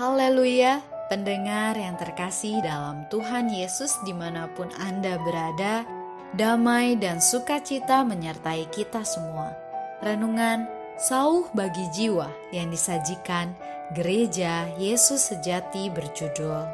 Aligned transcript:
Haleluya, 0.00 0.80
pendengar 1.12 1.76
yang 1.76 1.92
terkasih 2.00 2.64
dalam 2.64 3.04
Tuhan 3.12 3.52
Yesus 3.52 4.00
di 4.00 4.16
mana 4.16 4.48
pun 4.48 4.72
Anda 4.80 5.20
berada, 5.20 5.84
damai 6.32 6.96
dan 6.96 7.20
sukacita 7.20 8.00
menyertai 8.08 8.64
kita 8.72 9.04
semua. 9.04 9.52
Renungan 10.00 10.64
Sauh 10.96 11.52
bagi 11.52 11.84
jiwa 11.92 12.32
yang 12.48 12.72
disajikan 12.72 13.52
Gereja 13.92 14.72
Yesus 14.80 15.36
Sejati 15.36 15.92
berjudul 15.92 16.64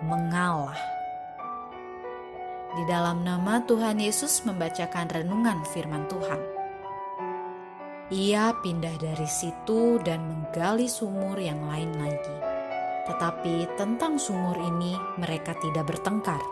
Mengalah. 0.00 0.80
Di 2.80 2.82
dalam 2.88 3.28
nama 3.28 3.60
Tuhan 3.68 4.00
Yesus 4.00 4.40
membacakan 4.48 5.04
renungan 5.04 5.68
firman 5.68 6.08
Tuhan. 6.08 6.59
Ia 8.10 8.58
pindah 8.58 8.98
dari 8.98 9.30
situ 9.30 10.02
dan 10.02 10.26
menggali 10.26 10.90
sumur 10.90 11.38
yang 11.38 11.62
lain 11.62 11.94
lagi. 11.94 12.36
Tetapi 13.06 13.78
tentang 13.78 14.18
sumur 14.18 14.58
ini 14.58 14.98
mereka 15.14 15.54
tidak 15.62 15.94
bertengkar. 15.94 16.42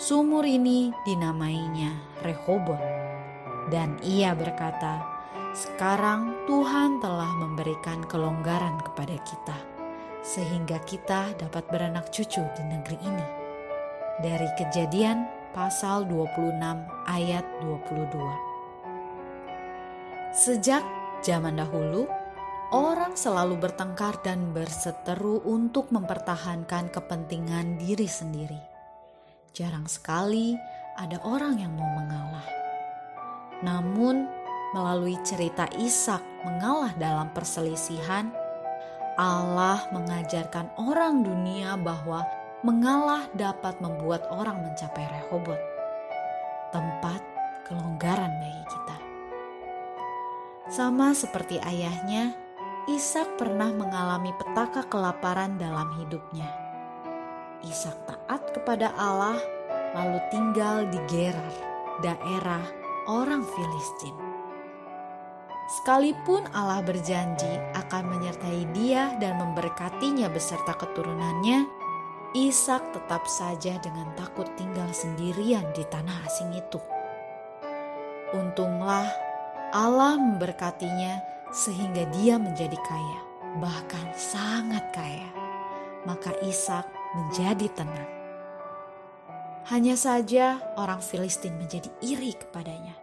Sumur 0.00 0.48
ini 0.48 0.88
dinamainya 1.04 1.92
Rehobot. 2.24 2.80
Dan 3.68 4.00
ia 4.00 4.32
berkata, 4.32 5.04
sekarang 5.52 6.48
Tuhan 6.48 6.96
telah 7.04 7.28
memberikan 7.36 8.00
kelonggaran 8.08 8.80
kepada 8.80 9.20
kita, 9.20 9.58
sehingga 10.24 10.80
kita 10.88 11.36
dapat 11.36 11.68
beranak 11.68 12.08
cucu 12.08 12.40
di 12.56 12.62
negeri 12.64 12.96
ini. 13.04 13.26
Dari 14.24 14.48
kejadian 14.56 15.28
pasal 15.52 16.08
26 16.08 16.56
ayat 17.04 17.44
22. 17.68 18.49
Sejak 20.30 20.86
zaman 21.26 21.58
dahulu, 21.58 22.06
orang 22.70 23.18
selalu 23.18 23.66
bertengkar 23.66 24.22
dan 24.22 24.54
berseteru 24.54 25.42
untuk 25.42 25.90
mempertahankan 25.90 26.86
kepentingan 26.86 27.82
diri 27.82 28.06
sendiri. 28.06 28.62
Jarang 29.50 29.90
sekali 29.90 30.54
ada 30.94 31.18
orang 31.26 31.58
yang 31.58 31.74
mau 31.74 31.90
mengalah. 31.98 32.46
Namun, 33.66 34.30
melalui 34.70 35.18
cerita 35.26 35.66
Ishak 35.74 36.22
mengalah 36.46 36.94
dalam 36.94 37.34
perselisihan, 37.34 38.30
Allah 39.18 39.82
mengajarkan 39.90 40.78
orang 40.78 41.26
dunia 41.26 41.74
bahwa 41.74 42.22
mengalah 42.62 43.26
dapat 43.34 43.82
membuat 43.82 44.30
orang 44.30 44.62
mencapai 44.62 45.10
Rehobot, 45.10 45.58
tempat 46.70 47.18
kelonggaran 47.66 48.30
bagi 48.38 48.64
kita. 48.70 48.99
Sama 50.70 51.10
seperti 51.18 51.58
ayahnya, 51.66 52.30
Ishak 52.86 53.42
pernah 53.42 53.74
mengalami 53.74 54.30
petaka 54.38 54.86
kelaparan 54.86 55.58
dalam 55.58 55.90
hidupnya. 55.98 56.46
Ishak 57.66 58.06
taat 58.06 58.54
kepada 58.54 58.94
Allah, 58.94 59.34
lalu 59.98 60.22
tinggal 60.30 60.86
di 60.86 61.02
Gerar, 61.10 61.54
daerah 62.06 62.62
orang 63.10 63.42
Filistin. 63.42 64.14
Sekalipun 65.74 66.46
Allah 66.54 66.86
berjanji 66.86 67.50
akan 67.74 68.06
menyertai 68.06 68.70
dia 68.70 69.18
dan 69.18 69.42
memberkatinya 69.42 70.30
beserta 70.30 70.78
keturunannya, 70.78 71.66
Ishak 72.38 72.94
tetap 72.94 73.26
saja 73.26 73.74
dengan 73.82 74.06
takut 74.14 74.46
tinggal 74.54 74.86
sendirian 74.94 75.66
di 75.74 75.82
tanah 75.82 76.30
asing 76.30 76.54
itu. 76.54 76.78
Untunglah 78.30 79.29
Allah 79.70 80.18
memberkatinya 80.18 81.22
sehingga 81.54 82.06
dia 82.14 82.38
menjadi 82.38 82.76
kaya, 82.76 83.20
bahkan 83.62 84.06
sangat 84.14 84.82
kaya. 84.94 85.30
Maka 86.06 86.34
Ishak 86.42 86.86
menjadi 87.14 87.66
tenang. 87.76 88.10
Hanya 89.70 89.94
saja 89.94 90.58
orang 90.74 90.98
Filistin 90.98 91.54
menjadi 91.60 91.92
iri 92.02 92.34
kepadanya 92.34 93.00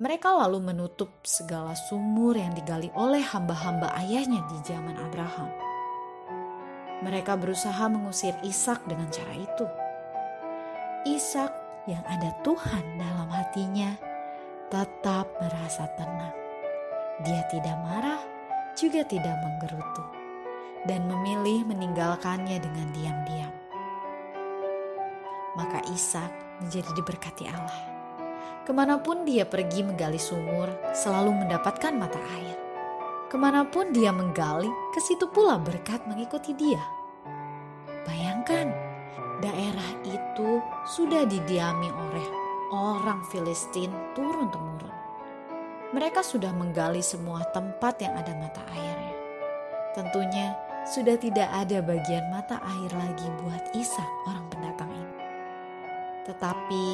mereka 0.00 0.32
lalu 0.32 0.64
menutup 0.64 1.12
segala 1.28 1.76
sumur 1.76 2.32
yang 2.32 2.56
digali 2.56 2.88
oleh 2.96 3.20
hamba-hamba 3.20 3.92
ayahnya 4.00 4.40
di 4.48 4.56
zaman 4.64 4.96
Abraham. 4.96 5.52
Mereka 7.04 7.36
berusaha 7.36 7.84
mengusir 7.92 8.32
Ishak 8.40 8.88
dengan 8.88 9.12
cara 9.12 9.36
itu. 9.36 9.66
Ishak 11.04 11.52
yang 11.84 12.00
ada 12.08 12.32
Tuhan 12.40 12.96
dalam 12.96 13.28
hatinya 13.28 13.92
tetap 14.70 15.26
merasa 15.42 15.90
tenang. 15.98 16.30
Dia 17.26 17.42
tidak 17.50 17.74
marah, 17.82 18.22
juga 18.78 19.02
tidak 19.02 19.34
menggerutu, 19.42 20.06
dan 20.86 21.10
memilih 21.10 21.66
meninggalkannya 21.66 22.62
dengan 22.62 22.86
diam-diam. 22.94 23.50
Maka 25.58 25.82
Ishak 25.90 26.62
menjadi 26.62 26.90
diberkati 26.94 27.44
Allah 27.50 27.82
Ke 28.62 28.70
mana 28.70 29.02
pun 29.02 29.26
dia 29.26 29.42
pergi 29.42 29.82
menggali 29.82 30.22
sumur, 30.22 30.70
selalu 30.94 31.42
mendapatkan 31.42 31.90
mata 31.90 32.22
air. 32.38 32.54
Ke 33.26 33.34
mana 33.34 33.66
pun 33.66 33.90
dia 33.90 34.14
menggali, 34.14 34.70
ke 34.94 35.02
situ 35.02 35.26
pula 35.26 35.58
berkat 35.58 36.06
mengikuti 36.06 36.54
dia. 36.54 36.78
Bayangkan, 38.06 38.70
daerah 39.42 39.90
itu 40.06 40.62
sudah 40.86 41.26
didiami 41.26 41.90
oleh 41.90 42.49
orang 42.70 43.26
Filistin 43.26 43.90
turun-temurun. 44.14 44.94
Mereka 45.90 46.22
sudah 46.22 46.54
menggali 46.54 47.02
semua 47.02 47.42
tempat 47.50 47.98
yang 47.98 48.14
ada 48.14 48.30
mata 48.38 48.62
airnya. 48.70 49.16
Tentunya 49.90 50.54
sudah 50.86 51.18
tidak 51.18 51.50
ada 51.50 51.82
bagian 51.82 52.30
mata 52.30 52.62
air 52.62 52.90
lagi 52.94 53.26
buat 53.42 53.74
Ishak 53.74 54.10
orang 54.30 54.46
pendatang 54.54 54.90
ini. 54.94 55.16
Tetapi 56.30 56.84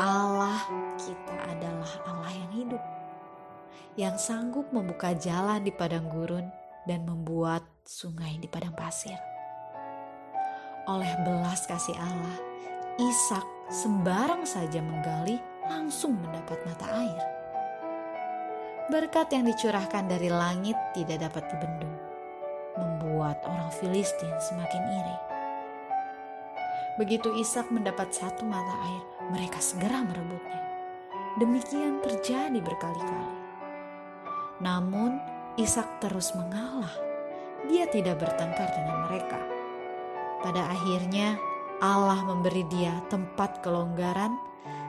Allah 0.00 0.60
kita 0.96 1.36
adalah 1.44 1.92
Allah 2.08 2.32
yang 2.32 2.52
hidup, 2.56 2.82
yang 4.00 4.16
sanggup 4.16 4.72
membuka 4.72 5.12
jalan 5.12 5.60
di 5.60 5.72
padang 5.72 6.08
gurun 6.08 6.48
dan 6.88 7.04
membuat 7.04 7.68
sungai 7.84 8.40
di 8.40 8.48
padang 8.48 8.72
pasir. 8.72 9.16
Oleh 10.88 11.12
belas 11.20 11.68
kasih 11.68 11.96
Allah, 12.00 12.36
Ishak 12.96 13.55
sembarang 13.66 14.46
saja 14.46 14.78
menggali 14.78 15.42
langsung 15.66 16.14
mendapat 16.22 16.58
mata 16.62 16.86
air. 17.02 17.22
Berkat 18.86 19.34
yang 19.34 19.50
dicurahkan 19.50 20.06
dari 20.06 20.30
langit 20.30 20.78
tidak 20.94 21.26
dapat 21.26 21.50
dibendung, 21.50 21.98
membuat 22.78 23.42
orang 23.42 23.66
Filistin 23.74 24.30
semakin 24.38 24.82
iri. 24.86 25.16
Begitu 26.96 27.34
Ishak 27.42 27.68
mendapat 27.74 28.14
satu 28.14 28.46
mata 28.46 28.74
air, 28.86 29.04
mereka 29.34 29.58
segera 29.58 30.06
merebutnya. 30.06 30.62
Demikian 31.36 32.00
terjadi 32.00 32.62
berkali-kali. 32.62 33.34
Namun, 34.62 35.18
Ishak 35.58 36.00
terus 36.00 36.32
mengalah. 36.38 36.94
Dia 37.66 37.90
tidak 37.90 38.22
bertengkar 38.22 38.70
dengan 38.72 39.10
mereka. 39.10 39.40
Pada 40.40 40.72
akhirnya, 40.72 41.36
Allah 41.76 42.24
memberi 42.24 42.64
dia 42.72 43.04
tempat 43.12 43.60
kelonggaran 43.60 44.32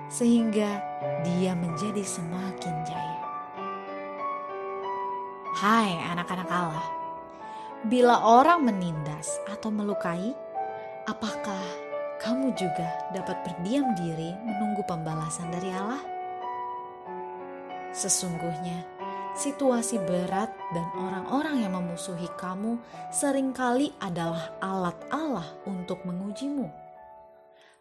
sehingga 0.08 0.80
dia 1.28 1.52
menjadi 1.52 2.00
semakin 2.00 2.76
jaya. 2.88 3.22
Hai 5.58 5.92
anak-anak 6.16 6.48
Allah, 6.48 6.88
bila 7.84 8.24
orang 8.24 8.64
menindas 8.64 9.36
atau 9.52 9.68
melukai, 9.68 10.32
apakah 11.10 11.60
kamu 12.24 12.56
juga 12.56 12.88
dapat 13.12 13.36
berdiam 13.44 13.92
diri 13.94 14.32
menunggu 14.48 14.82
pembalasan 14.88 15.52
dari 15.52 15.70
Allah. 15.76 16.02
Sesungguhnya, 17.92 18.86
situasi 19.38 20.02
berat 20.02 20.50
dan 20.74 20.88
orang-orang 20.98 21.62
yang 21.62 21.78
memusuhi 21.78 22.26
kamu 22.42 22.82
sering 23.14 23.54
kali 23.54 23.94
adalah 24.02 24.50
alat 24.62 24.98
Allah 25.14 25.46
untuk 25.70 26.02
mengujimu. 26.06 26.87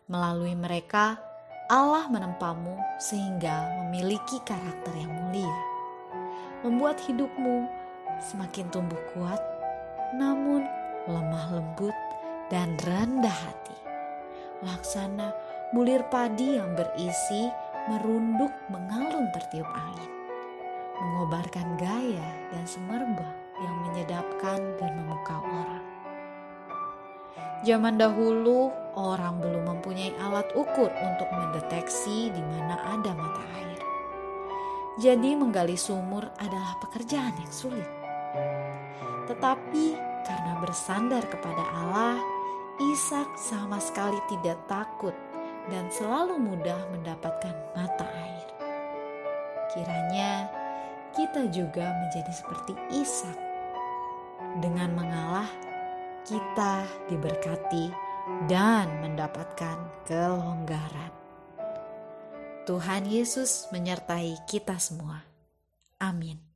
Melalui 0.07 0.55
mereka, 0.55 1.19
Allah 1.67 2.07
menempamu 2.07 2.79
sehingga 3.03 3.83
memiliki 3.83 4.39
karakter 4.47 4.95
yang 4.95 5.11
mulia, 5.11 5.59
membuat 6.63 7.03
hidupmu 7.03 7.67
semakin 8.23 8.71
tumbuh 8.71 9.03
kuat, 9.11 9.43
namun 10.15 10.63
lemah 11.11 11.59
lembut 11.59 11.97
dan 12.55 12.79
rendah 12.87 13.35
hati. 13.35 13.79
Laksana 14.63 15.35
bulir 15.75 16.07
padi 16.07 16.55
yang 16.55 16.79
berisi 16.79 17.51
merunduk 17.91 18.55
mengalun 18.71 19.27
tertiup 19.35 19.67
angin, 19.75 20.13
mengobarkan 21.03 21.75
gaya 21.83 22.31
dan 22.55 22.63
semerbak 22.63 23.35
yang 23.59 23.75
menyedapkan 23.91 24.63
dan 24.79 25.03
memukau 25.03 25.43
orang. 25.43 25.83
Zaman 27.67 27.99
dahulu, 27.99 28.71
orang 28.97 29.39
belum 29.39 29.77
mempunyai 29.77 30.17
alat 30.25 30.49
ukur 30.57 30.89
untuk 30.89 31.29
mendeteksi 31.31 32.33
di 32.33 32.43
mana 32.43 32.81
ada 32.97 33.13
mata 33.13 33.45
air. 33.61 33.81
Jadi, 34.97 35.37
menggali 35.37 35.77
sumur 35.77 36.25
adalah 36.41 36.81
pekerjaan 36.81 37.37
yang 37.37 37.53
sulit. 37.53 37.89
Tetapi 39.29 39.85
karena 40.25 40.53
bersandar 40.65 41.23
kepada 41.29 41.61
Allah, 41.77 42.17
Ishak 42.77 43.37
sama 43.37 43.77
sekali 43.81 44.17
tidak 44.33 44.57
takut 44.69 45.13
dan 45.69 45.89
selalu 45.93 46.41
mudah 46.41 46.81
mendapatkan 46.93 47.53
mata 47.77 48.09
air. 48.09 48.49
Kiranya 49.73 50.49
kita 51.13 51.49
juga 51.53 51.93
menjadi 51.93 52.33
seperti 52.33 52.73
Ishak. 52.93 53.39
Dengan 54.65 54.97
mengalah, 54.97 55.49
kita 56.25 56.85
diberkati 57.13 58.06
dan 58.51 58.91
mendapatkan 59.03 59.79
kelonggaran. 60.03 61.15
Tuhan 62.67 63.07
Yesus 63.07 63.71
menyertai 63.71 64.43
kita 64.51 64.75
semua. 64.83 65.23
Amin. 66.03 66.56